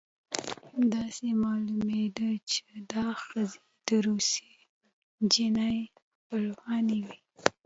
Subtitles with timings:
[0.93, 4.53] داسې معلومېده چې دا ښځې د روسۍ
[5.21, 5.77] نجلۍ
[6.17, 7.19] خپلوانې وې